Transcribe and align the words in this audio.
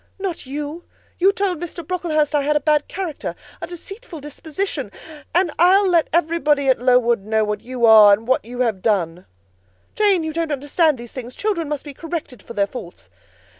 "Not 0.17 0.47
you. 0.47 0.83
You 1.19 1.31
told 1.31 1.59
Mr. 1.59 1.85
Brocklehurst 1.87 2.33
I 2.33 2.41
had 2.41 2.55
a 2.55 2.59
bad 2.59 2.87
character, 2.87 3.35
a 3.61 3.67
deceitful 3.67 4.19
disposition; 4.19 4.91
and 5.35 5.51
I'll 5.59 5.87
let 5.87 6.07
everybody 6.11 6.69
at 6.69 6.79
Lowood 6.81 7.19
know 7.19 7.43
what 7.43 7.61
you 7.61 7.85
are, 7.85 8.11
and 8.11 8.27
what 8.27 8.43
you 8.43 8.61
have 8.61 8.81
done." 8.81 9.27
"Jane, 9.93 10.23
you 10.23 10.33
don't 10.33 10.51
understand 10.51 10.97
these 10.97 11.13
things: 11.13 11.35
children 11.35 11.69
must 11.69 11.85
be 11.85 11.93
corrected 11.93 12.41
for 12.41 12.53
their 12.55 12.65
faults." 12.65 13.11